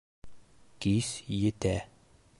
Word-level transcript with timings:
Кис 0.85 1.11
етә. 1.43 1.77